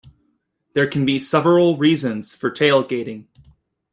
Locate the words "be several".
1.05-1.77